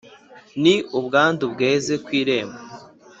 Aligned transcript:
ni 0.61 0.75
ubwandu 0.97 1.43
bweze 1.53 1.93
ku 2.03 2.09
irembo 2.21 2.59